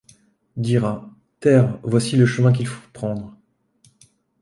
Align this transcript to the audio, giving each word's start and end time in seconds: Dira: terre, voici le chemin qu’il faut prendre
Dira: 0.57 1.07
terre, 1.39 1.77
voici 1.83 2.17
le 2.17 2.25
chemin 2.25 2.51
qu’il 2.51 2.65
faut 2.65 2.81
prendre 2.91 3.37